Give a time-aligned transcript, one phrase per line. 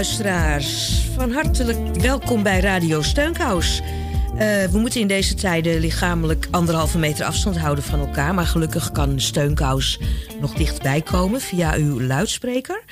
[0.00, 1.02] Luisteraars.
[1.14, 3.80] Van hartelijk welkom bij Radio Steunkous.
[3.80, 8.34] Uh, we moeten in deze tijden lichamelijk anderhalve meter afstand houden van elkaar.
[8.34, 10.00] Maar gelukkig kan Steunkous
[10.40, 12.84] nog dichtbij komen via uw luidspreker.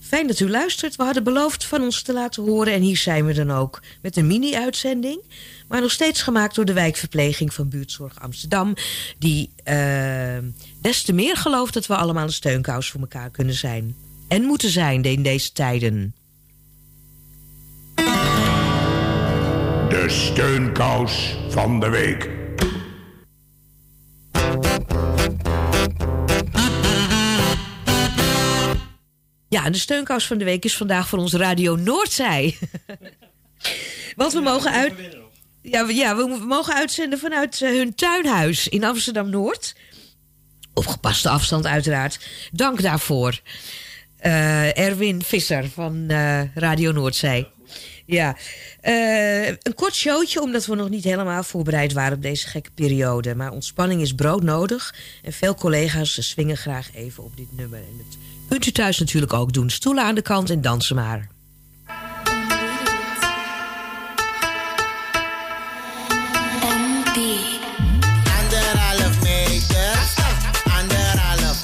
[0.00, 0.96] Fijn dat u luistert.
[0.96, 2.72] We hadden beloofd van ons te laten horen.
[2.72, 5.22] En hier zijn we dan ook met een mini-uitzending.
[5.68, 8.74] Maar nog steeds gemaakt door de wijkverpleging van Buurtzorg Amsterdam.
[9.18, 9.74] Die uh,
[10.80, 13.96] des te meer gelooft dat we allemaal een steunkous voor elkaar kunnen zijn.
[14.28, 16.14] En moeten zijn in deze tijden.
[20.06, 22.30] De steunkous van de week.
[29.48, 32.58] Ja, de steunkous van de week is vandaag voor ons Radio Noordzij.
[34.16, 34.92] Want we mogen uit...
[35.62, 39.76] Ja, we, ja, we mogen uitzenden vanuit eh, hun tuinhuis in Amsterdam-Noord.
[40.74, 42.28] Op gepaste afstand uiteraard.
[42.52, 43.40] Dank daarvoor.
[44.22, 47.54] Uh, Erwin Visser van uh, Radio Noordzij.
[48.06, 48.36] Ja,
[48.82, 53.34] uh, een kort showtje, omdat we nog niet helemaal voorbereid waren op deze gekke periode.
[53.34, 54.94] Maar ontspanning is broodnodig.
[55.22, 57.78] En veel collega's swingen graag even op dit nummer.
[57.78, 58.16] En dat
[58.48, 59.70] kunt u thuis natuurlijk ook doen.
[59.70, 61.28] Stoelen aan de kant en dansen maar.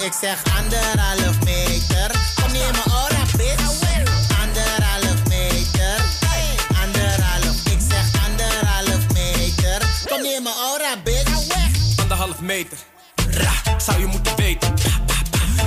[0.05, 1.42] Ik zeg anderhalf meter.
[13.83, 14.75] Zou je moeten weten.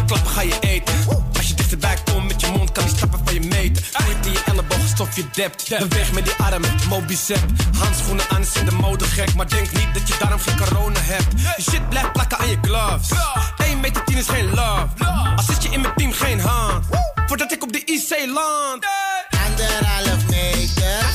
[0.06, 0.94] Klappen ga je eten.
[1.38, 3.84] Als je dichterbij komt met je mond, kan die stappen van je meten.
[4.08, 5.70] Ooit in je elleboog, stof je dept.
[5.70, 7.40] Beweeg met die armen, mobicep.
[7.78, 9.34] Handschoenen aan, is in de mode gek.
[9.34, 11.42] Maar denk niet dat je daarom geen corona hebt.
[11.58, 13.10] Je shit blijft plakken aan je gloves.
[13.58, 14.88] 1 meter 10 is geen love.
[15.36, 16.86] Als zit je in mijn team, geen hand.
[17.28, 18.86] Voordat ik op de IC land.
[19.46, 21.06] Anderhalf meter,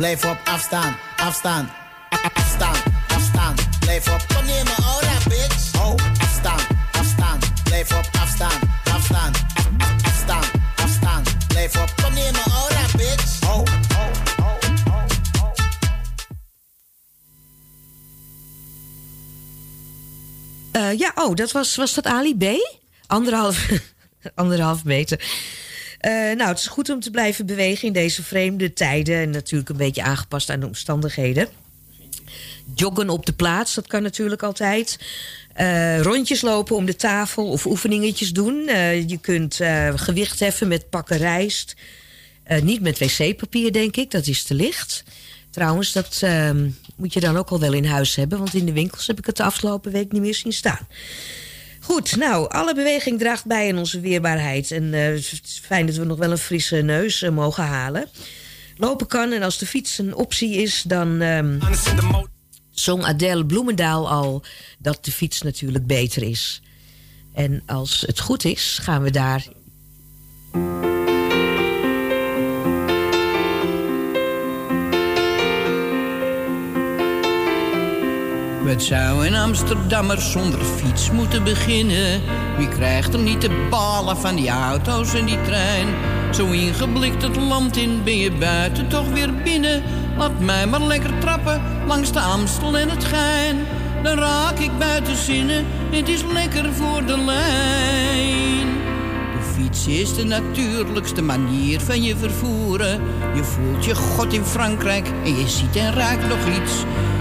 [0.00, 1.64] blijf op afstaan, afstaan.
[2.14, 2.76] A- Afstaan,
[3.08, 4.24] afstaan, blijf op.
[4.34, 5.80] Kom neem me ora, bitch.
[5.80, 6.60] Oh, afstaan,
[6.92, 8.60] afstaan, blijf op afstaan,
[8.94, 9.32] afstaan.
[9.34, 10.44] A- a- Afstaan,
[10.76, 11.92] afstaan, blijf op.
[12.02, 13.42] Kom neem me ora, bitch.
[13.42, 13.64] Oh, oh.
[20.72, 22.44] Eh, ja, oh, dat was, was dat Ali B?
[23.06, 23.68] Anderhalf,
[24.34, 25.20] anderhalf meter.
[26.00, 29.16] Eh, nou, het is goed om te blijven bewegen in deze vreemde tijden.
[29.16, 31.48] En natuurlijk een beetje aangepast aan de omstandigheden.
[32.74, 34.98] Joggen op de plaats, dat kan natuurlijk altijd.
[35.52, 38.68] Eh, rondjes lopen om de tafel of oefeningetjes doen.
[38.68, 39.60] Eh, je kunt
[39.94, 41.76] gewicht heffen met pakken rijst.
[42.62, 44.10] Niet met wc-papier, denk ik.
[44.10, 45.04] Dat is te licht.
[45.50, 48.38] Trouwens, dat ehm, moet je dan ook al wel in huis hebben.
[48.38, 50.86] Want in de winkels heb ik het de afgelopen week niet meer zien staan.
[51.90, 54.70] Goed, nou, alle beweging draagt bij aan onze weerbaarheid.
[54.70, 58.08] En eh, het is fijn dat we nog wel een frisse neus eh, mogen halen.
[58.76, 62.28] Lopen kan en als de fiets een optie is, dan mode.
[62.70, 64.42] zong Adele Bloemendaal al
[64.78, 66.62] dat de fiets natuurlijk beter is.
[67.34, 69.46] En als het goed is, gaan we daar
[78.70, 82.20] Wat zou een Amsterdammer zonder fiets moeten beginnen?
[82.56, 85.86] Wie krijgt er niet de balen van die auto's en die trein?
[86.34, 89.82] Zo ingeblikt het land in, ben je buiten toch weer binnen.
[90.16, 93.56] Laat mij maar lekker trappen langs de Amstel en het Gein.
[94.02, 98.89] Dan raak ik buiten zinnen, het is lekker voor de lijn.
[99.60, 103.00] Fiets is de natuurlijkste manier van je vervoeren.
[103.34, 106.72] Je voelt je god in Frankrijk en je ziet en raakt nog iets.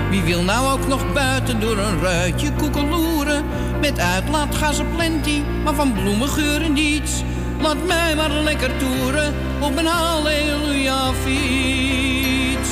[0.10, 3.46] Wie wil nou ook nog buiten door een ruitje koekeloeren?
[3.82, 7.24] Met uitlaatgassen plenty, maar van bloemengeuren niets.
[7.62, 12.70] Laat mij maar lekker toeren op een halleluja fiets.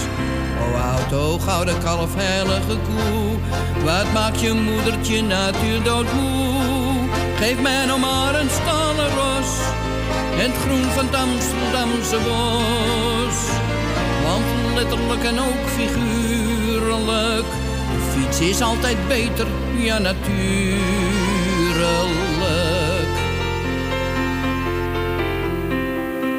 [0.61, 3.37] O auto, gouden kalf, heilige koe.
[3.83, 6.56] Wat maakt je moedertje natuur doodmoe?
[7.39, 9.49] Geef mij nou maar een stallenros.
[10.39, 13.37] En het groen van het Amsterdamse bos.
[14.23, 17.45] Want letterlijk en ook figuurlijk.
[17.91, 19.47] De fiets is altijd beter,
[19.77, 20.77] ja natuurlijk.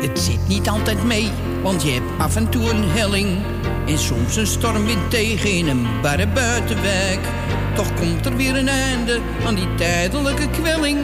[0.01, 1.31] Het zit niet altijd mee,
[1.63, 3.39] want je hebt af en toe een helling.
[3.87, 7.21] En soms een stormwind tegen in een barre buitenwijk.
[7.75, 10.99] Toch komt er weer een einde aan die tijdelijke kwelling.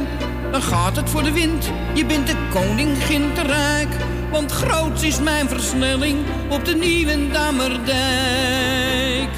[0.50, 3.88] Dan gaat het voor de wind, je bent de koningin te rijk.
[4.30, 6.18] Want groots is mijn versnelling
[6.48, 9.30] op de nieuwe Dammerdijk.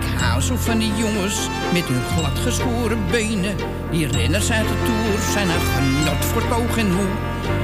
[0.00, 3.56] Ik hou zo van die jongens met hun gladgeschoren benen.
[3.90, 7.08] Die renners uit de Tour zijn een genot voor het oog en hoe.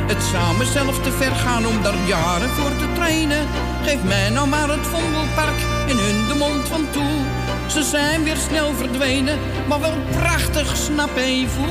[0.06, 3.46] Het zou mezelf te ver gaan om daar jaren voor te trainen.
[3.82, 5.58] Geef mij nou maar het Vondelpark
[5.88, 7.43] en hun de mond van toe.
[7.66, 9.38] Ze zijn weer snel verdwenen,
[9.68, 11.64] maar wel prachtig, snap even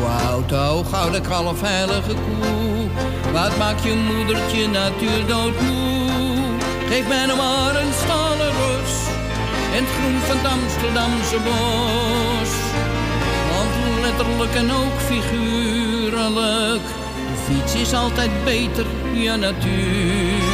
[0.00, 2.88] O auto, gouden kalf, heilige koe.
[3.32, 6.10] Wat maakt je moedertje natuur doodmoe?
[6.88, 9.06] Geef mij nou maar een stalen ros
[9.76, 12.50] en het groen van het Amsterdamse bos.
[13.52, 16.86] Want letterlijk en ook figuurlijk,
[17.30, 20.45] de fiets is altijd beter, ja natuurlijk.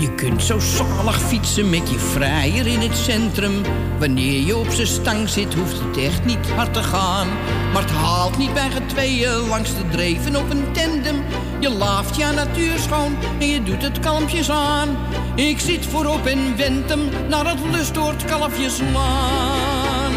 [0.00, 3.62] Je kunt zo zalig fietsen met je vrijer in het centrum.
[3.98, 7.28] Wanneer je op zijn stang zit, hoeft het echt niet hard te gaan.
[7.72, 11.22] Maar het haalt niet bij getweeën langs de dreven op een tandem.
[11.58, 14.88] Je laaft je natuur schoon en je doet het kalmpjes aan.
[15.34, 20.12] Ik zit voorop en wend hem naar het lustoord kalfjeslaan.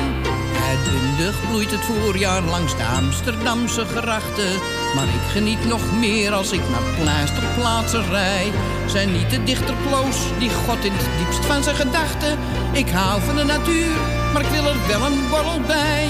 [0.69, 4.82] Uitbundig bloeit het voorjaar langs de Amsterdamse grachten.
[4.95, 8.51] Maar ik geniet nog meer als ik naar pleisterplaatsen rij.
[8.85, 12.37] Zijn niet de dichter kloos die God in het diepst van zijn gedachten.
[12.71, 13.95] Ik hou van de natuur,
[14.33, 16.07] maar ik wil er wel een borrel bij.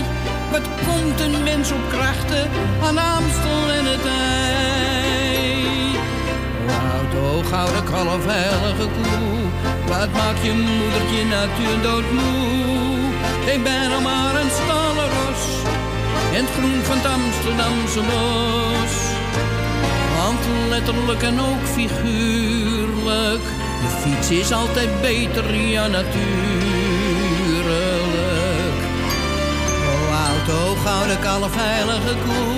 [0.52, 2.50] Wat komt een mens op krachten
[2.84, 4.94] aan Amstel en het ei?
[6.92, 9.40] Oud gouden kalf, heilige koe.
[9.88, 12.94] Wat maakt je moedertje natuur doodmoe?
[13.54, 15.13] Ik ben al maar een stallenros.
[16.34, 18.94] En het groen van het Amsterdamse bos.
[20.18, 23.44] Want letterlijk en ook figuurlijk.
[23.82, 26.34] De fiets is altijd beter, ja natuurlijk.
[29.92, 29.96] O
[30.30, 32.54] auto, gouden kalf, heilige koe.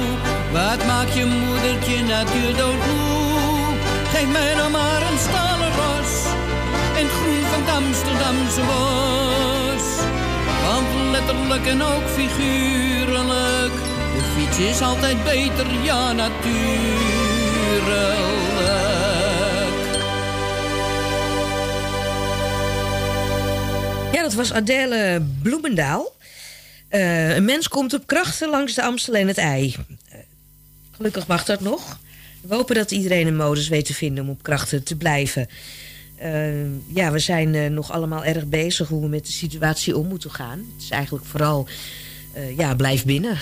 [0.51, 3.73] Wat maakt je moedertje natuur doodmoe?
[4.13, 6.13] Geef mij nou maar een stalen ros.
[6.97, 9.64] En het groen van het Amsterdamse bos.
[10.65, 13.73] Want letterlijk en ook figuurlijk.
[14.15, 16.55] De fiets is altijd beter, ja natuurlijk.
[24.11, 26.13] Ja, dat was Adèle Bloemendaal.
[26.87, 29.75] Eh, een mens komt op krachten langs de Amstel en het ei.
[30.09, 30.19] Eh,
[30.91, 31.99] gelukkig mag dat nog.
[32.41, 35.49] We hopen dat iedereen een modus weet te vinden om op krachten te blijven.
[36.15, 40.07] Eh, ja, we zijn eh, nog allemaal erg bezig hoe we met de situatie om
[40.07, 40.57] moeten gaan.
[40.57, 41.67] Het is eigenlijk vooral,
[42.33, 43.37] eh, ja, blijf binnen.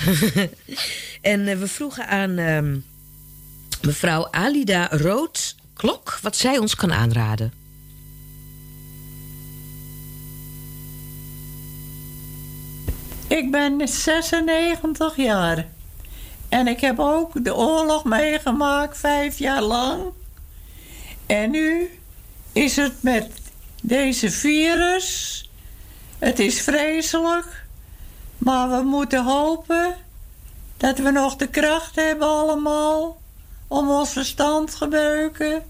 [1.22, 2.78] en we vroegen aan ehm,
[3.82, 7.54] mevrouw Alida Rood-Klok wat zij ons kan aanraden.
[13.28, 15.68] Ik ben 96 jaar.
[16.50, 20.02] En ik heb ook de oorlog meegemaakt, vijf jaar lang.
[21.26, 21.90] En nu
[22.54, 23.32] is het met
[23.82, 25.40] deze virus.
[26.20, 27.66] Het is vreselijk.
[28.38, 29.96] Maar we moeten hopen
[30.78, 33.22] dat we nog de kracht hebben allemaal.
[33.68, 35.64] Om ons verstand gebruiken.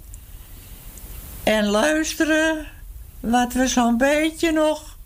[1.44, 2.68] En luisteren
[3.20, 4.98] wat we zo'n beetje nog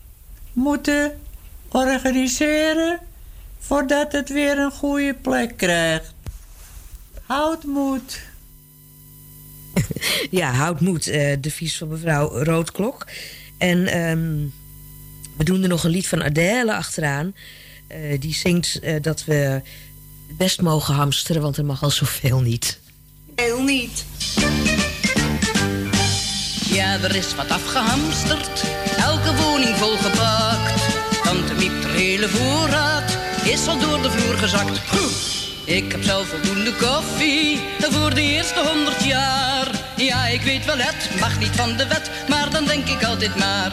[0.52, 1.20] moeten
[1.68, 2.98] organiseren
[3.58, 6.12] voordat het weer een goede plek krijgt.
[7.26, 8.20] Houd moed.
[10.40, 13.06] ja, houd moed, eh devies van mevrouw Roodklok.
[13.58, 14.36] En ehm,
[15.36, 17.34] we doen er nog een lied van Adèle achteraan.
[17.86, 19.60] eh, die zingt eh, dat we
[20.36, 22.78] best mogen hamsteren, want er mag al zoveel niet.
[23.34, 24.04] Heel niet.
[26.70, 28.64] Ja, er is wat afgehamsterd,
[28.98, 30.82] elke woning volgepakt.
[31.22, 34.80] Tante Miep, de hele voorraad, is al door de vloer gezakt.
[35.68, 39.70] Ik heb zelf voldoende koffie voor de eerste honderd jaar.
[39.96, 43.36] Ja, ik weet wel, het mag niet van de wet, maar dan denk ik altijd
[43.36, 43.72] maar.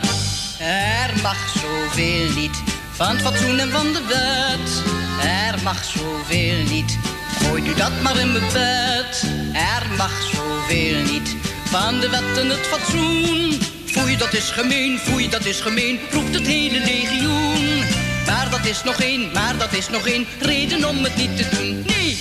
[0.59, 4.83] Er mag zoveel niet van het fatsoen en van de wet.
[5.23, 6.97] Er mag zoveel niet,
[7.41, 9.23] gooi u dat maar in mijn bed.
[9.53, 11.35] Er mag zoveel niet
[11.65, 13.59] van de wet en het fatsoen.
[13.85, 18.04] Foei, dat is gemeen, foei, dat is gemeen, roept het hele legioen.
[18.25, 21.47] Maar dat is nog één, maar dat is nog één reden om het niet te
[21.49, 21.83] doen.
[21.87, 22.17] Nee!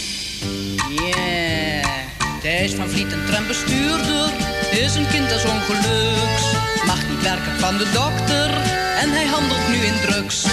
[0.88, 1.84] Yeah.
[2.42, 4.30] Thijs van Vliet, een trambestuurder,
[4.70, 6.42] is een kind des ongeluks.
[6.86, 8.50] Mag niet werken van de dokter
[9.00, 10.46] en hij handelt nu in drugs.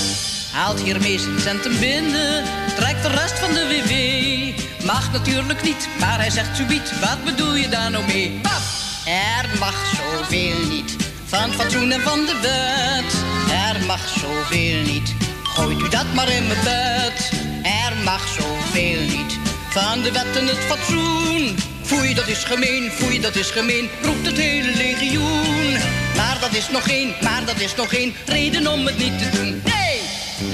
[0.51, 2.43] Haalt hiermee zijn centen binnen,
[2.75, 4.85] trekt de rest van de WW.
[4.85, 8.39] Mag natuurlijk niet, maar hij zegt subiet, wat bedoel je daar nou mee?
[8.41, 8.61] Pap!
[9.05, 13.13] Er mag zoveel niet, van fatsoen en van de wet.
[13.51, 15.13] Er mag zoveel niet,
[15.55, 17.31] gooit u dat maar in mijn bed.
[17.63, 19.39] Er mag zoveel niet,
[19.69, 21.57] van de wet en het fatsoen.
[21.83, 25.71] Foei, dat is gemeen, foei, dat is gemeen, roept het hele legioen.
[26.15, 29.29] Maar dat is nog één, maar dat is nog één reden om het niet te
[29.29, 29.61] doen.
[29.65, 30.01] Nee!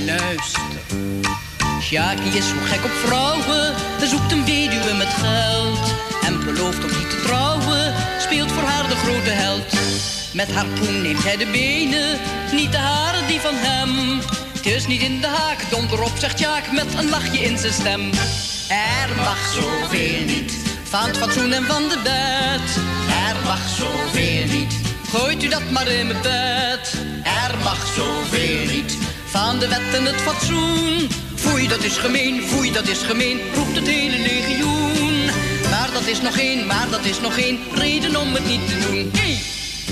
[0.05, 0.61] Luister.
[1.81, 5.95] Sjaki is zo gek op vrouwen, hij zoekt een weduwe met geld.
[6.23, 9.73] En belooft om niet te trouwen, speelt voor haar de grote held.
[10.33, 12.19] Met haar poen neemt hij de benen,
[12.51, 14.21] niet de haren die van hem.
[14.75, 18.01] Is niet in de haak, donder op, zegt Jaak met een lachje in zijn stem.
[18.69, 22.75] Er mag zoveel niet, van het fatsoen en van de wet.
[23.27, 24.73] Er mag zoveel niet,
[25.09, 26.93] gooit u dat maar in mijn bed.
[27.23, 31.09] Er mag zoveel niet, van de wet en het fatsoen.
[31.35, 35.25] Foei, dat is gemeen, foei, dat is gemeen, roept het hele legioen.
[35.69, 38.79] Maar dat is nog één, maar dat is nog één reden om het niet te
[38.79, 39.11] doen.
[39.13, 39.39] Hey!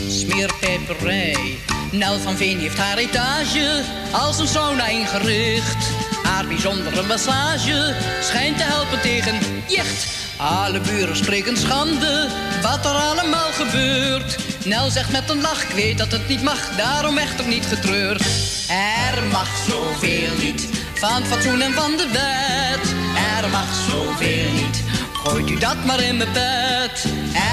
[0.09, 1.59] Smeerpeperij.
[1.97, 5.89] Nel van Veen heeft haar etage als een sauna ingericht.
[6.23, 10.07] Haar bijzondere massage schijnt te helpen tegen jicht.
[10.37, 12.29] Alle buren spreken schande,
[12.61, 14.37] wat er allemaal gebeurt.
[14.65, 18.21] Nel zegt met een lach, ik weet dat het niet mag, daarom echter niet getreurd.
[18.69, 22.93] Er mag zoveel niet, van fatsoen en van de wet.
[23.41, 24.83] Er mag zoveel niet,
[25.13, 27.05] gooit u dat maar in mijn bed.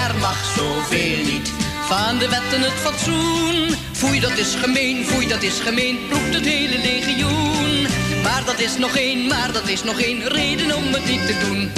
[0.06, 1.52] Er mag zoveel niet,
[1.92, 3.76] van de wet en het fatsoen.
[3.92, 7.86] Foei, dat is gemeen, foei, dat is gemeen, roept het hele legioen.
[8.22, 11.36] Maar dat is nog één, maar dat is nog één reden om het niet te
[11.44, 11.70] doen.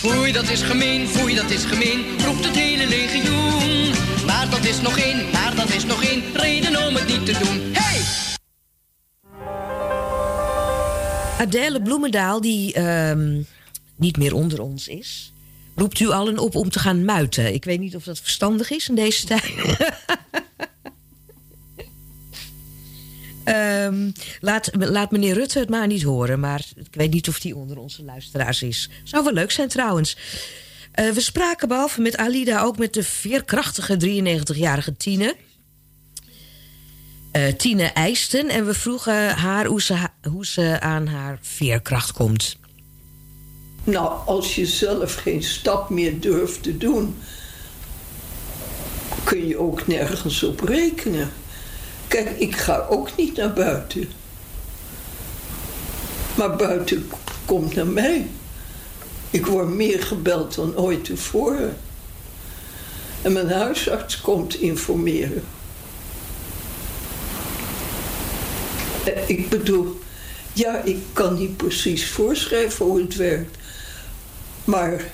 [0.00, 3.92] Foei, dat is gemeen, foei, dat is gemeen, roept het hele legioen.
[4.26, 7.38] Maar dat is nog één, maar dat is nog één reden om het niet te
[7.42, 7.60] doen.
[7.72, 8.00] Hey!
[11.38, 13.42] Adèle Bloemendaal, die ehm,
[13.96, 15.31] niet meer onder ons is,
[15.74, 17.54] roept u allen op om te gaan muiten.
[17.54, 19.52] Ik weet niet of dat verstandig is in deze tijd.
[23.44, 24.10] Ehm,
[24.40, 27.78] laat, laat meneer Rutte het maar niet horen, maar ik weet niet of die onder
[27.78, 28.88] onze luisteraars is.
[29.04, 30.16] Zou wel leuk zijn trouwens.
[30.92, 35.36] Eh, we spraken behalve met Alida ook met de veerkrachtige 93-jarige Tine.
[37.32, 38.48] Eh, Tine Eisten.
[38.48, 42.56] En we vroegen haar hoe ze, hoe ze aan haar veerkracht komt.
[43.84, 47.16] Nou, als je zelf geen stap meer durft te doen,
[49.24, 51.32] kun je ook nergens op rekenen.
[52.08, 54.08] Kijk, ik ga ook niet naar buiten.
[56.34, 57.10] Maar buiten
[57.44, 58.26] komt naar mij.
[59.30, 61.76] Ik word meer gebeld dan ooit tevoren.
[63.22, 65.42] En mijn huisarts komt informeren.
[69.04, 70.00] Eh, Ik bedoel,
[70.52, 73.56] ja, ik kan niet precies voorschrijven hoe het werkt.
[74.64, 75.04] Maar.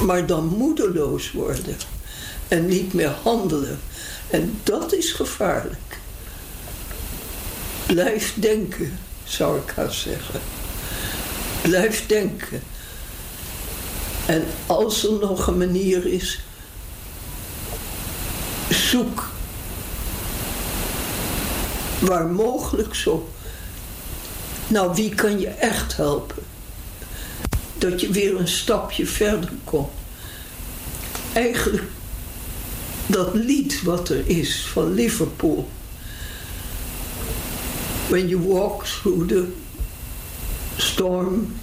[0.00, 1.76] Maar dan moedeloos worden.
[2.48, 3.80] En niet meer handelen.
[4.30, 5.98] En dat is gevaarlijk.
[7.86, 10.40] Blijf denken, zou ik haar zeggen.
[11.62, 12.62] Blijf denken.
[14.26, 16.40] En als er nog een manier is,
[18.68, 19.28] zoek
[21.98, 23.28] waar mogelijk zo.
[24.68, 26.42] Nou, wie kan je echt helpen?
[27.78, 29.90] Dat je weer een stapje verder komt.
[31.32, 31.82] Eigenlijk
[33.06, 35.68] dat lied wat er is van Liverpool.
[38.08, 39.52] When you walk through the
[40.76, 41.54] storm,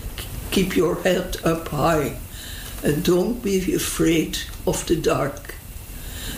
[0.50, 2.12] keep your head up high
[2.84, 5.56] and don't be afraid of the dark.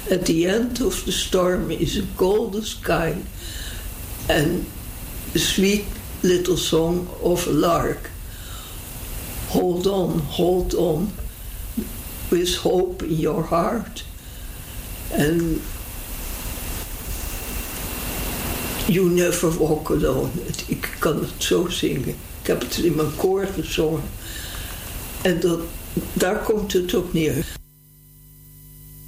[0.10, 3.14] At the end of the storm is a golden sky
[4.26, 4.68] En
[5.34, 5.84] Sweet
[6.24, 8.10] Little Song of a Lark.
[9.50, 11.12] Hold on, hold on,
[12.30, 14.06] with hope in your heart.
[15.10, 15.62] En
[18.88, 20.30] You Never Walk Alone.
[20.68, 22.16] Ik kan het zo zingen.
[22.42, 24.04] Ik heb het in mijn koor gezongen.
[25.22, 25.60] En dat,
[26.14, 27.46] daar komt het op neer.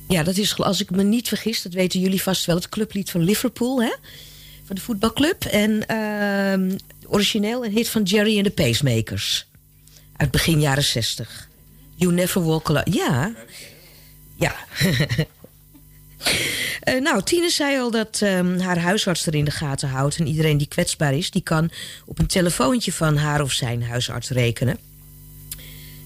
[0.08, 3.12] Ja, dat is, als ik me niet vergis, dat weten jullie vast wel, het clublied
[3.12, 3.94] van Liverpool, hè?
[4.66, 5.44] Van de voetbalclub.
[5.44, 9.46] En ehm, origineel een hit van Jerry and the Pacemakers.
[10.16, 11.48] Uit begin jaren 60.
[11.96, 12.92] You Never Walk Alone.
[12.92, 13.34] Ja.
[14.36, 14.56] Ja.
[16.82, 20.18] Eh, nou, Tine zei al dat ehm, haar huisarts er in de gaten houdt.
[20.18, 21.70] En iedereen die kwetsbaar is, die kan
[22.06, 24.78] op een telefoontje van haar of zijn huisarts rekenen.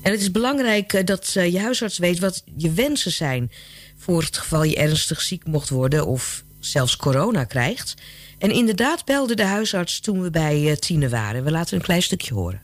[0.02, 3.52] En het is belangrijk eh, dat eh, je huisarts weet wat je wensen zijn...
[3.98, 7.94] voor het geval je ernstig ziek mocht worden of zelfs corona krijgt.
[8.40, 11.44] En inderdaad belde de huisarts toen we bij eh, Tine waren.
[11.44, 12.62] We laten een klein stukje horen.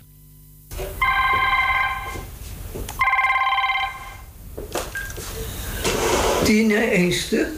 [6.43, 7.51] Tine Eeste.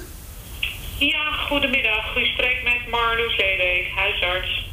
[0.99, 2.17] Ja, goedemiddag.
[2.17, 4.65] U spreekt met Marloes Ledeek, huisarts.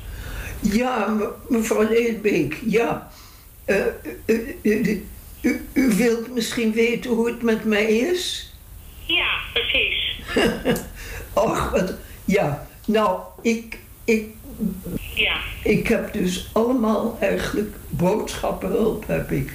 [0.61, 3.11] Ja, me- mevrouw Leedbeek, ja.
[3.65, 3.77] Eh,
[4.27, 5.07] u, u-
[5.41, 8.53] u- u wilt misschien weten hoe het met mij is?
[9.07, 10.21] Ja, precies.
[11.33, 11.93] Ach, wat,
[12.25, 12.67] ja.
[12.85, 14.25] Nou, ik, ik,
[15.15, 19.53] Ja, ik heb dus allemaal eigenlijk boodschappenhulp heb ik.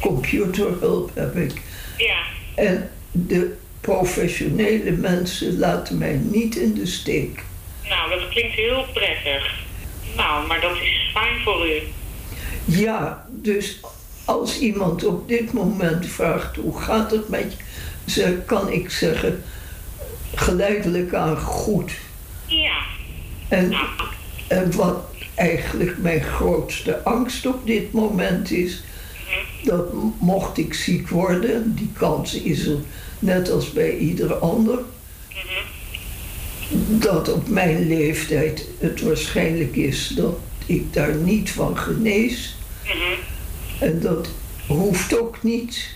[0.00, 1.52] Computerhulp heb ik.
[1.96, 2.18] ja,
[2.54, 7.42] En de professionele mensen laten mij niet in de steek.
[7.88, 9.60] nou, dat klinkt heel prettig.
[10.16, 11.82] Nou, maar dat is fijn voor u.
[12.64, 13.80] Ja, dus
[14.24, 17.56] als iemand op dit moment vraagt hoe gaat het met
[18.04, 19.42] je, kan ik zeggen
[20.34, 21.92] geleidelijk aan goed.
[22.56, 22.78] Ja,
[23.48, 23.74] En,
[24.48, 24.96] en wat
[25.34, 28.82] eigenlijk mijn grootste angst op dit moment is,
[29.62, 32.78] dat m- mocht ik ziek worden, die kans is er
[33.18, 34.78] net als bij ieder ander,
[36.88, 42.56] dat op mijn leeftijd het waarschijnlijk is dat ik daar niet van genees.
[43.78, 44.28] En dat
[44.66, 45.94] hoeft ook niet.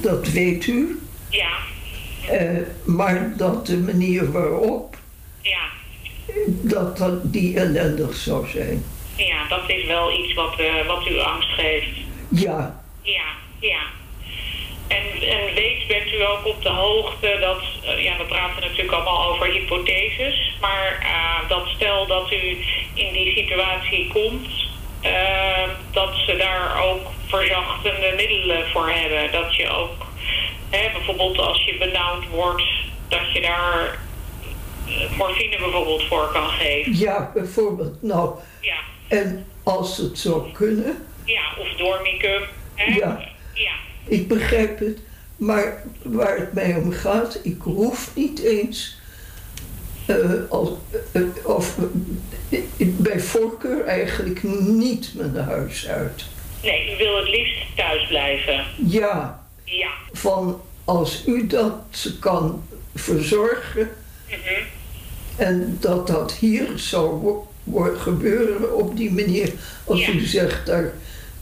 [0.00, 1.00] Dat weet u.
[1.28, 1.50] ja,
[2.30, 4.93] Eh, maar dat de manier waarop
[5.44, 5.68] ja.
[6.46, 8.84] dat, dat die ellendig zou zijn.
[9.16, 11.96] Ja, dat is wel iets wat, eh, wat u angst geeft.
[12.30, 13.24] Ja, Ja,
[13.58, 13.82] ja.
[14.88, 18.92] En, en weet, bent u ook op de hoogte dat, eh, ja, we praten natuurlijk
[18.92, 22.58] allemaal over hypotheses, maar eh, dat stel dat u
[22.94, 24.48] in die situatie komt,
[25.90, 29.32] dat ze daar ook verzachtende middelen voor hebben.
[29.32, 30.06] Dat je ook,
[30.70, 32.64] hè, bijvoorbeeld als je benauwd wordt,
[33.08, 33.98] dat je daar
[35.16, 36.96] morfine bijvoorbeeld voor kan geven.
[36.98, 38.02] ja, bijvoorbeeld.
[38.02, 38.76] Nou, Ja,
[39.08, 42.42] en als het zou kunnen, ja of dormicum.
[42.74, 42.94] Hè?
[42.94, 43.32] Ja.
[43.52, 43.72] Ja,
[44.04, 44.98] ik begrijp het.
[45.36, 48.96] Maar waar het mij om gaat, ik hoef niet eens.
[50.06, 50.16] eh,
[50.50, 50.68] als,
[51.12, 51.76] eh, of
[52.50, 56.24] eh, bij voorkeur eigenlijk niet mijn huis uit.
[56.62, 58.64] nee, u wil het liefst thuis blijven.
[58.86, 59.88] Ja, Ja.
[60.12, 63.90] van als u dat kan verzorgen
[64.28, 64.62] Mhm.
[65.36, 67.34] En dat dat hier zou
[67.96, 69.52] gebeuren op die manier.
[69.86, 70.12] Als Ja.
[70.12, 70.92] u zegt, daar,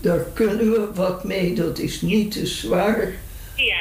[0.01, 3.13] daar kunnen we wat mee, dat is niet te zwaar.
[3.57, 3.81] Ja,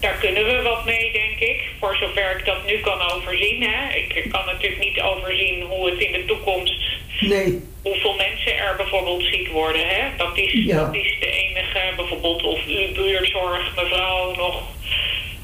[0.00, 1.60] daar kunnen we wat mee, denk ik.
[1.80, 3.62] Voor zover ik dat nu kan overzien.
[3.62, 3.94] Hè.
[3.94, 6.74] Ik kan natuurlijk niet overzien hoe het in de toekomst...
[7.20, 9.88] Nee, hoeveel mensen er bijvoorbeeld ziek worden.
[9.88, 10.02] Hè.
[10.16, 10.84] Dat, is, Ja.
[10.84, 14.62] dat is de enige, bijvoorbeeld of uw buurtzorg, mevrouw nog...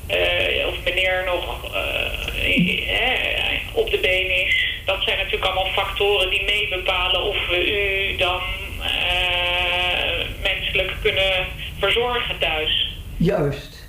[0.07, 4.65] eh, of meneer nog eh, eh, op de been is.
[4.85, 7.73] Dat zijn natuurlijk allemaal factoren die mee bepalen of we
[8.13, 8.41] u dan
[8.83, 11.47] eh, menselijk kunnen
[11.79, 12.89] verzorgen thuis.
[13.17, 13.83] juist.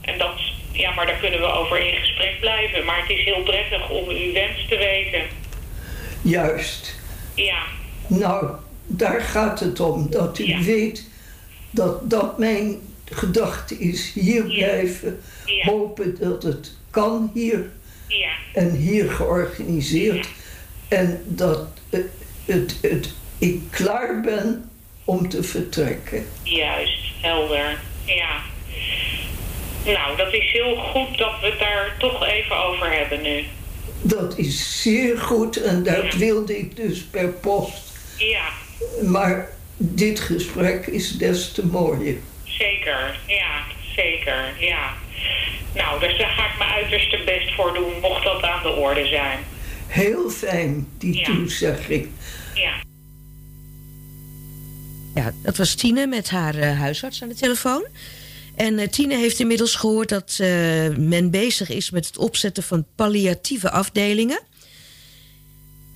[0.00, 0.40] En dat,
[0.72, 2.84] ja, maar daar kunnen we over in gesprek blijven.
[2.84, 5.20] Maar het is heel prettig om uw wens te weten.
[6.22, 7.00] Juist.
[7.34, 7.58] Ja,
[8.06, 8.46] Nou,
[8.86, 10.10] daar gaat het om.
[10.10, 10.60] Dat u Ja.
[10.62, 11.08] weet
[11.70, 12.80] dat dat mijn
[13.12, 14.12] gedachte is.
[14.14, 15.20] Hier blijven.
[15.62, 17.70] Hopen dat het kan hier.
[18.06, 20.28] ja, En hier georganiseerd.
[20.88, 22.06] En dat het,
[22.44, 24.70] het, het, ik klaar ben
[25.04, 26.26] om te vertrekken.
[26.42, 27.78] juist, helder.
[28.04, 28.36] Ja.
[29.84, 33.44] Nou, dat is heel goed dat we het daar toch even over hebben nu.
[34.02, 36.18] Dat is zeer goed en dat Ja.
[36.18, 37.92] wilde ik dus per post.
[38.16, 38.48] Ja,
[39.02, 42.16] Maar dit gesprek is des te mooier.
[42.58, 43.18] Zeker.
[43.26, 43.62] Ja,
[43.96, 44.54] zeker.
[44.58, 44.92] Ja.
[45.74, 49.06] Nou, dus daar ga ik mijn uiterste best voor doen, mocht dat aan de orde
[49.06, 49.38] zijn.
[49.86, 51.24] Heel fijn, die Ja.
[51.24, 52.08] toezegging.
[52.54, 52.72] Ja.
[55.14, 57.86] Ja, dat was Tine met haar eh, huisarts aan de telefoon.
[58.56, 60.48] En eh, Tine heeft inmiddels gehoord dat eh,
[60.96, 64.40] men bezig is met het opzetten van palliatieve afdelingen.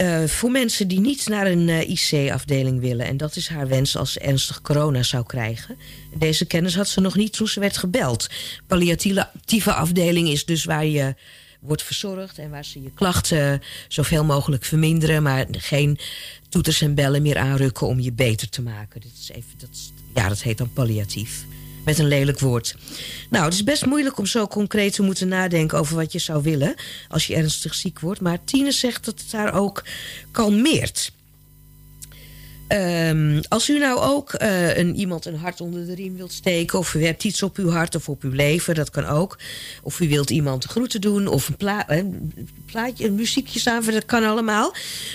[0.02, 3.06] Eh, voor mensen die niet naar een eh, IC-afdeling willen.
[3.06, 5.76] En dat is haar wens als ze ernstig corona zou krijgen.
[6.14, 8.28] Deze kennis had ze nog niet toen ze werd gebeld.
[8.66, 11.14] Palliatieve afdeling is dus waar je
[11.60, 12.38] wordt verzorgd...
[12.38, 15.22] en waar ze je klachten zoveel mogelijk verminderen...
[15.22, 15.98] maar geen
[16.48, 19.00] toeters en bellen meer aanrukken om je beter te maken.
[19.00, 21.44] Dit is even, dat, ja, dat heet dan palliatief.
[21.85, 22.77] Met een lelijk woord.
[23.31, 26.42] Nou, het is best moeilijk om zo concreet te moeten nadenken over wat je zou
[26.42, 26.75] willen
[27.09, 28.21] als je ernstig ziek wordt.
[28.21, 29.85] Maar Tine zegt dat het haar ook
[30.31, 31.12] kalmeert.
[32.72, 36.78] Ehm, als u nou ook eh, een, iemand een hart onder de riem wilt steken...
[36.78, 39.38] of u hebt iets op uw hart of op uw leven, dat kan ook.
[39.82, 42.04] Of u wilt iemand groeten doen of een, eh,
[42.66, 44.74] plaatje, een muziekje staan, dat kan allemaal.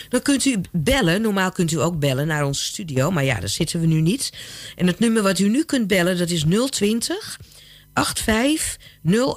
[0.10, 1.22] Dan kunt u bellen.
[1.22, 4.34] Normaal kunt u ook bellen naar onze studio, maar ja, daar zitten we nu niet.
[4.76, 7.39] En het nummer wat u nu kunt bellen, dat is 020
[7.93, 8.78] 85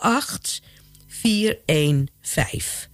[0.01, 0.63] 08
[1.07, 2.90] 415.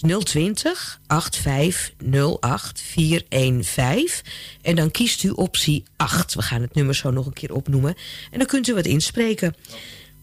[0.00, 4.08] Dus 020 8508 415.
[4.62, 6.34] En dan kiest u optie 8.
[6.34, 7.94] We gaan het nummer zo nog een keer opnoemen.
[8.30, 9.54] En dan kunt u wat inspreken.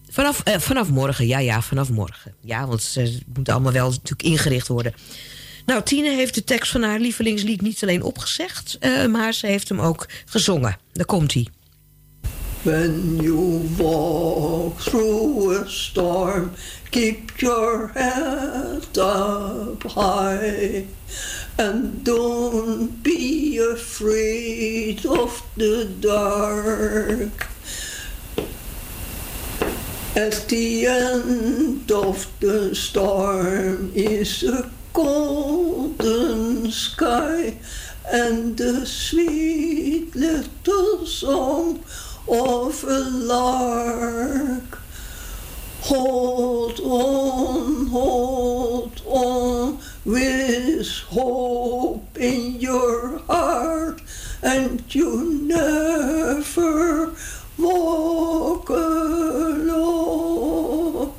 [0.10, 2.36] Vanaf, eh, vanaf morgen, ja, ja, vanaf morgen.
[2.42, 4.94] Ja, want het moet allemaal wel natuurlijk ingericht worden.
[5.66, 9.70] Nou, Tine heeft de tekst van haar lievelingslied niet alleen opgezegd, eh, maar ze heeft
[9.70, 10.78] hem ook gezongen.
[10.94, 11.48] Daar komt hij.
[12.62, 16.52] When you walk through a storm,
[16.90, 19.61] keep your head up
[21.58, 27.48] And don't be afraid of the dark.
[30.16, 37.58] At the end of the storm is a golden sky
[38.06, 41.84] and the sweet little song
[42.28, 44.81] of a lark.
[45.82, 54.02] Hold on, hold on, with hope in your heart,
[54.42, 57.14] and you never
[57.58, 61.12] walk alone.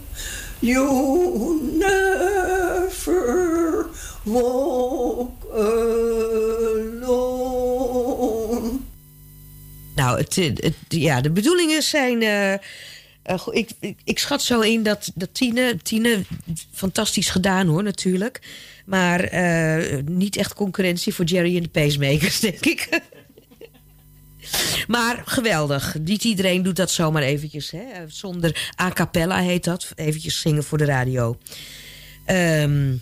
[0.61, 3.87] You never
[4.25, 5.45] walk
[7.53, 8.81] alone.
[9.95, 12.23] Nou, het, het- ja, de bedoelingen zijn.
[12.23, 12.55] eh,
[13.23, 13.71] eh, ik,
[14.05, 16.25] ik schat zo in dat, dat Tine, Tine.
[16.73, 18.41] Fantastisch gedaan hoor, natuurlijk.
[18.85, 23.01] Maar eh, niet echt concurrentie voor Jerry en de Pacemakers, denk ik.
[24.87, 25.97] maar geweldig.
[26.05, 27.71] Niet iedereen doet dat zomaar eventjes.
[27.71, 27.83] Hè?
[28.07, 29.93] Zonder a cappella heet dat.
[29.95, 31.39] Eventjes zingen voor de radio.
[32.25, 32.95] Ehm,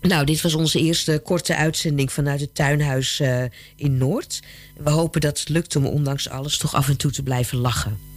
[0.00, 3.44] nou, dit was onze eerste korte uitzending vanuit het tuinhuis eh,
[3.76, 4.42] in Noord.
[4.76, 8.13] We hopen dat het lukt om ondanks alles toch af en toe te blijven lachen.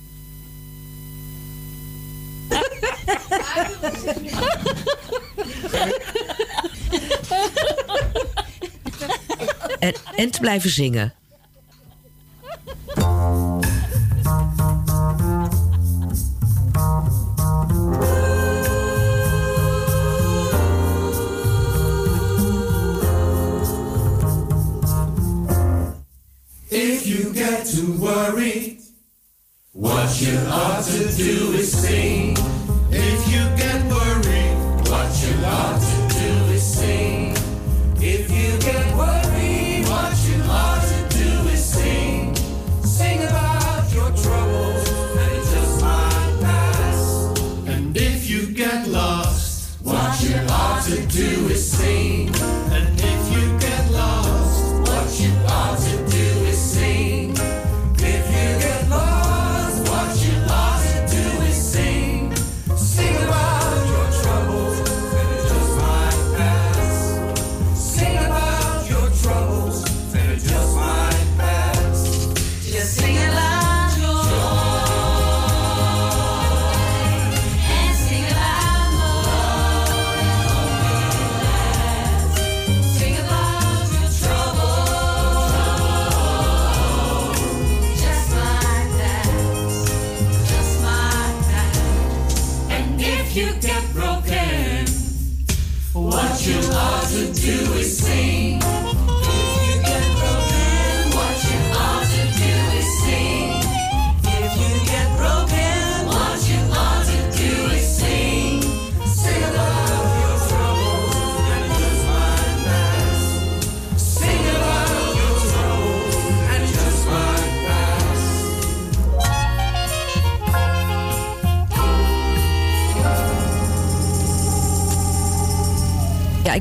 [9.80, 11.14] En, en te blijven zingen.
[26.70, 28.82] If you get too worried,
[29.72, 32.57] what you ought to do is sing.
[35.48, 35.87] What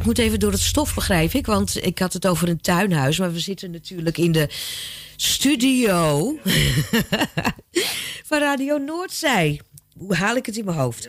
[0.06, 1.46] moet even door het stof, begrijp ik.
[1.46, 3.18] Want ik had het over een tuinhuis.
[3.18, 4.48] Maar we zitten natuurlijk in de
[5.16, 6.34] studio
[8.28, 9.60] van Radio Noordzij.
[9.96, 11.08] Hoe haal ik het in mijn hoofd?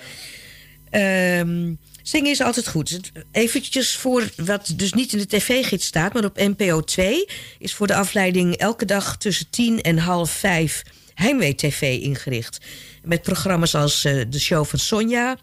[0.90, 3.12] Ehm, zingen is altijd goed.
[3.32, 6.14] Eventjes voor wat dus niet in de tv-gids staat...
[6.14, 7.26] maar op NPO 2
[7.60, 10.84] is voor de afleiding elke dag tussen tien en half vijf...
[11.14, 12.58] Heimwee TV ingericht.
[13.04, 15.38] Met programma's als eh, de show van Sonja...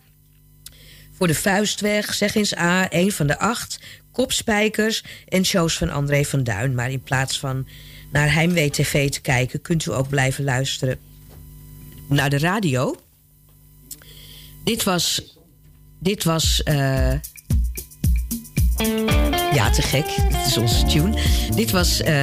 [1.16, 3.78] Voor de Vuistweg, Zeg eens A, een van de acht...
[4.12, 6.74] Kopspijkers en shows van André van Duin.
[6.74, 7.66] Maar in plaats van
[8.12, 9.60] naar Heimwee TV te kijken...
[9.60, 10.98] kunt u ook blijven luisteren
[12.08, 12.96] naar de radio.
[14.64, 15.36] Dit was...
[16.00, 16.62] Dit was...
[16.62, 17.12] eh,
[19.52, 20.06] ja, te gek.
[20.28, 21.18] Dit is onze tune.
[21.54, 22.14] Dit was eh,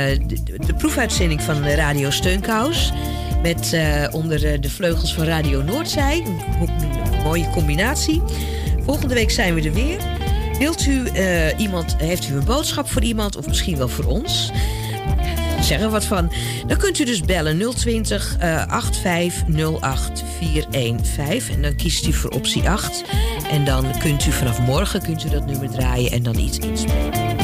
[0.66, 2.92] de, proefuitzending van Radio Steunkous.
[3.42, 6.24] Met eh, onder de vleugels van Radio Noordzij.
[6.60, 8.22] Een mooie combinatie.
[8.92, 10.00] Volgende week zijn we er weer.
[10.58, 14.52] Wilt u eh, iemand, heeft u een boodschap voor iemand of misschien wel voor ons?
[15.62, 16.32] Zeg er wat van.
[16.68, 21.56] Dan kunt u dus bellen 020 eh 8508 415.
[21.56, 23.04] En dan kiest u voor optie 8.
[23.52, 27.38] En dan kunt u vanaf morgen kunt u dat nummer draaien en dan iets inspreken.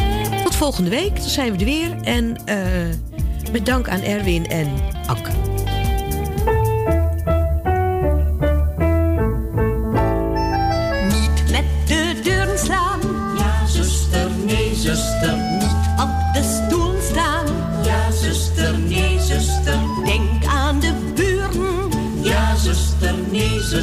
[0.44, 2.02] Tot volgende week, dan zijn we er weer.
[2.04, 2.58] En eh,
[3.52, 4.68] met dank aan Erwin en
[5.06, 5.57] Anke.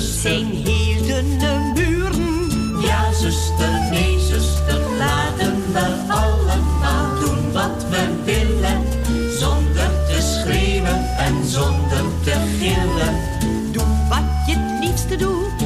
[0.05, 0.31] Zuster.
[0.31, 0.63] Zijn
[1.07, 2.81] dunne muren.
[2.81, 4.81] Ja, zuster, nee, zuster.
[4.99, 8.83] Laten we allemaal doen wat we willen.
[9.39, 13.15] Zonder te schreeuwen en zonder te gillen.
[13.73, 15.64] Doe wat je het liefste doet.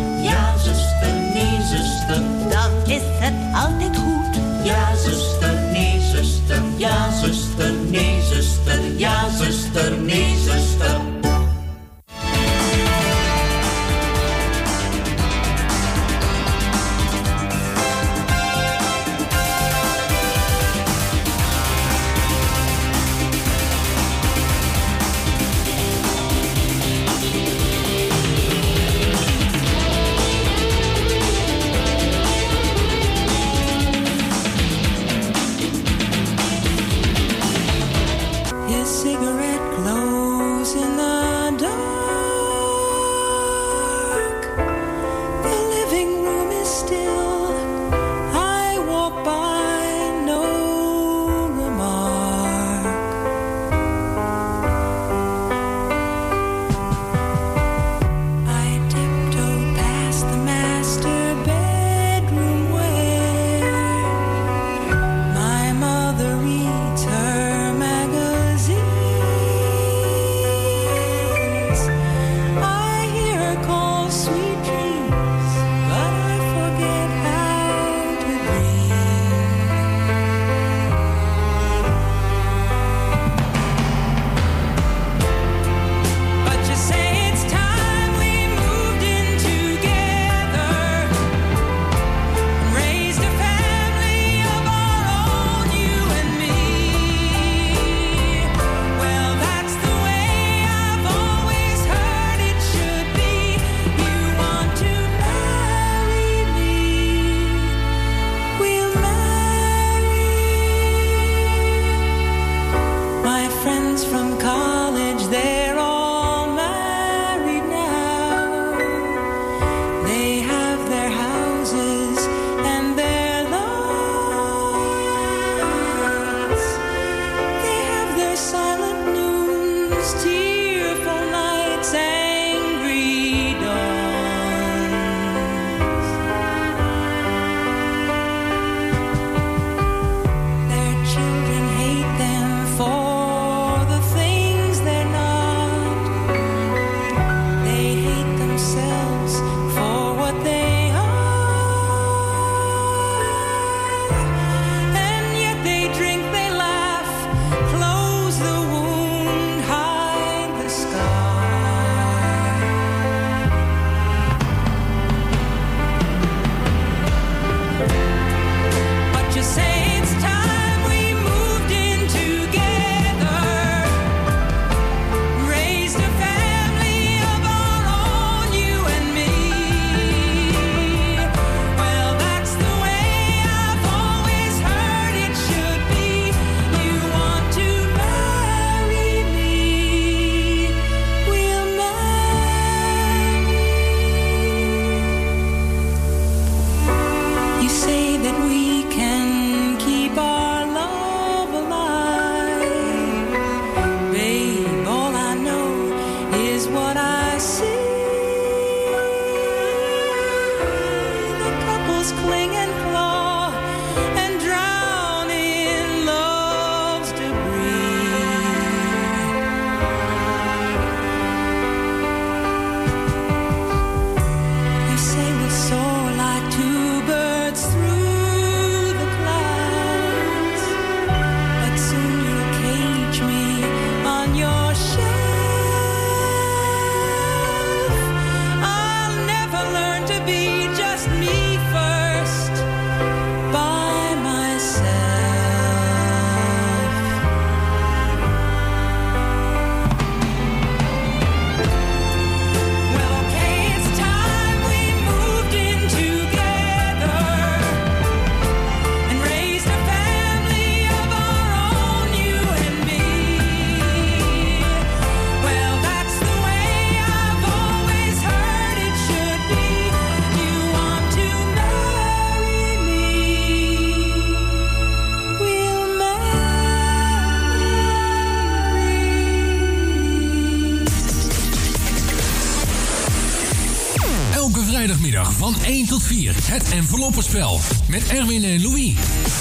[287.98, 288.94] met Erwin en Louis.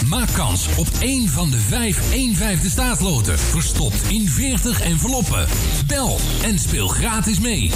[0.07, 3.39] Maak kans op één van de vijf 1 vijfde staatsloten.
[3.39, 5.47] Verstopt in 40 enveloppen.
[5.87, 7.71] Bel en speel gratis mee.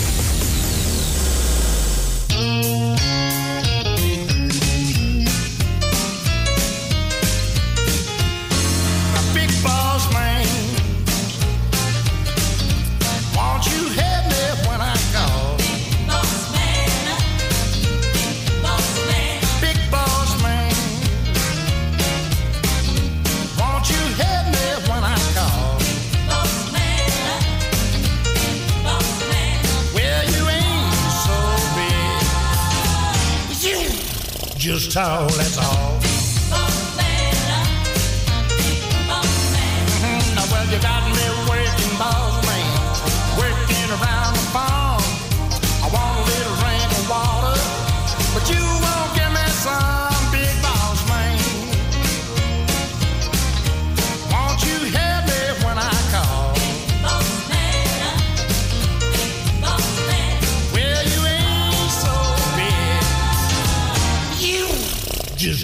[34.61, 36.10] just tall, that's all.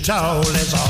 [0.08, 0.87] tall as a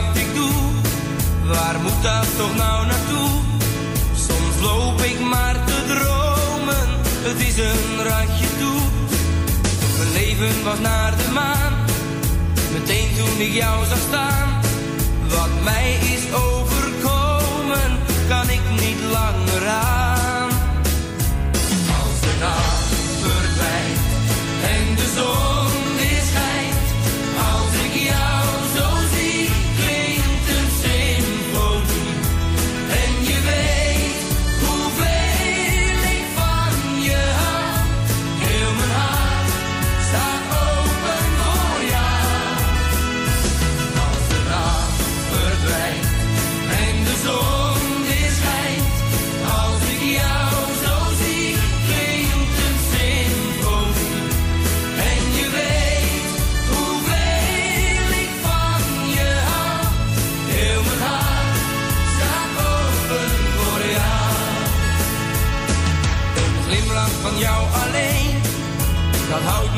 [0.00, 0.52] wat ik doe.
[1.46, 3.30] Waar moet dat toch nou naartoe?
[4.26, 6.86] Soms loop ik maar te dromen,
[7.28, 8.80] het is een ratje toe.
[9.98, 11.72] Mijn leven was naar de maan,
[12.72, 14.48] meteen toen ik jou zag staan.
[15.28, 17.90] Wat mij is overkomen,
[18.28, 20.48] kan ik niet langer aan.
[21.98, 22.66] Als de nacht.
[22.66, 22.67] Nou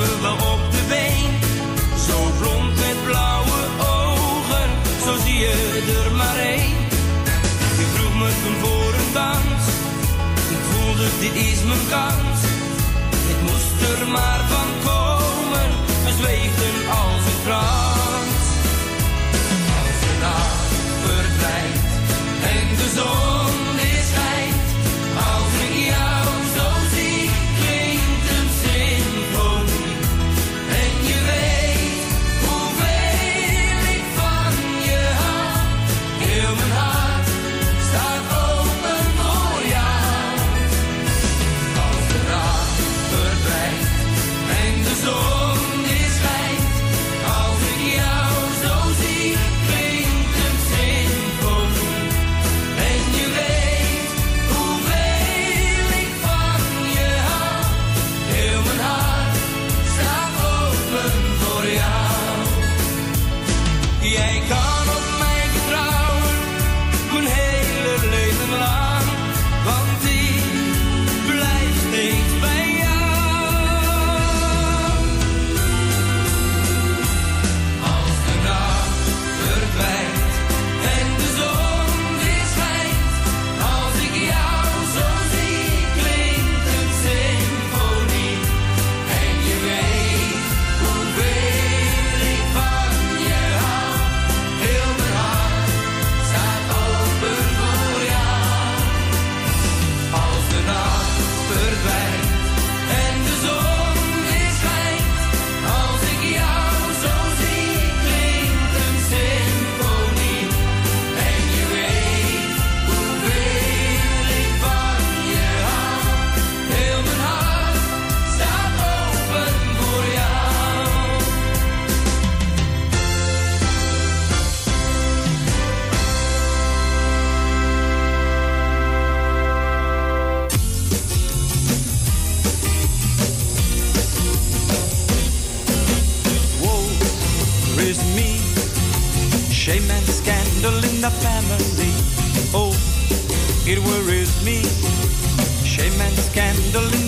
[0.00, 1.30] We op de been.
[2.06, 4.70] Zo blond met blauwe ogen,
[5.04, 5.54] zo zie je
[6.04, 6.76] er maar één.
[7.78, 9.64] Je vroeg me toen voor een dans,
[10.54, 12.40] ik voelde dit is mijn kans.
[13.32, 14.79] Ik moest er maar van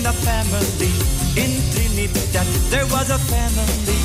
[0.02, 0.90] in the family.
[1.38, 4.00] In Trinidad, there was a family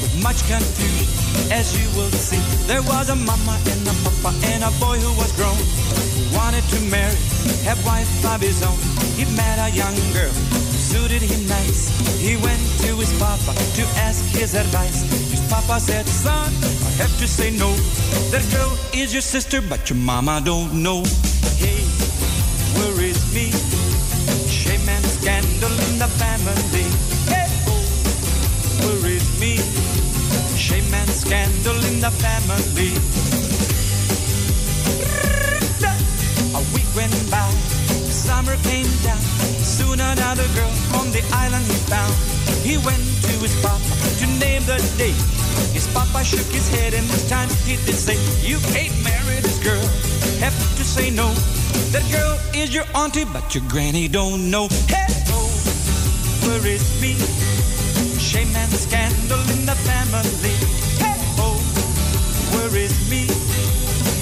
[0.00, 1.08] with much confusion,
[1.50, 2.38] as you will see.
[2.66, 5.58] There was a mama and a papa and a boy who was grown.
[6.14, 7.18] Who wanted to marry,
[7.66, 8.78] have wife of his own.
[9.18, 11.90] He met a young girl, who suited him nice.
[12.20, 15.02] He went to his papa to ask his advice.
[15.30, 16.52] His papa said, son,
[16.86, 17.70] I have to say no.
[18.30, 21.02] That girl is your sister, but your mama don't know.
[21.58, 21.82] Hey,
[22.78, 23.10] where
[31.32, 32.92] scandal in the family.
[36.52, 37.48] A week went by,
[38.12, 39.16] summer came down.
[39.64, 42.12] Soon another girl on the island he found.
[42.60, 43.80] He went to his papa
[44.20, 45.16] to name the date.
[45.72, 49.58] His papa shook his head and this time he did say, You can't marry this
[49.64, 49.86] girl.
[50.44, 51.32] Have to say no.
[51.92, 54.68] That girl is your auntie, but your granny don't know.
[54.86, 55.48] Hey, oh,
[56.44, 57.16] where is me?
[58.20, 60.71] Shame and scandal in the family.
[62.64, 62.68] Oh,
[63.10, 63.26] me?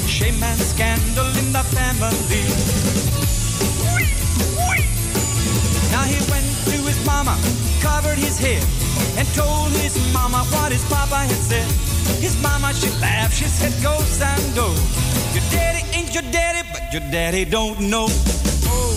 [0.09, 2.41] Shame and scandal in the family.
[5.93, 7.37] Now he went to his mama,
[7.83, 8.65] covered his head,
[9.19, 11.69] and told his mama what his papa had said.
[12.19, 14.73] His mama, she laughed, she said, Go, son, go.
[15.35, 18.07] Your daddy ain't your daddy, but your daddy don't know.
[18.09, 18.97] Oh,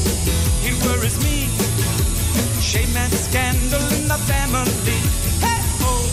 [0.63, 1.49] he worries me.
[2.61, 4.99] Shame and scandal in the family.
[5.43, 6.07] Hey, oh,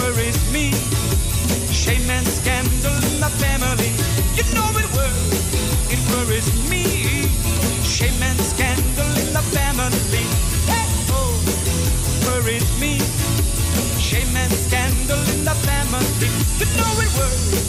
[0.00, 0.72] worries me.
[1.82, 3.90] Shame and scandal in the family.
[4.38, 5.42] You know it worries,
[5.90, 6.84] it worries me.
[7.82, 10.24] Shame and scandal in the family.
[10.70, 11.34] Hey, oh,
[12.28, 13.00] worries me.
[13.98, 16.30] Shame and scandal in the family.
[16.60, 17.61] You know it worries,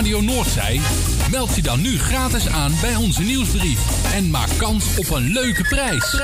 [0.00, 0.80] Radio Noordzij?
[1.30, 3.80] Meld je dan nu gratis aan bij onze nieuwsbrief
[4.12, 6.20] en maak kans op een leuke prijs.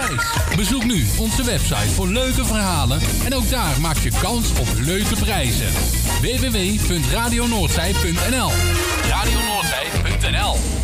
[0.56, 5.14] Bezoek nu onze website voor leuke verhalen en ook daar maak je kans op leuke
[5.14, 5.72] prijzen.
[6.20, 8.50] www.radionoordzij.nl
[9.08, 10.75] Radio Noordzij.nl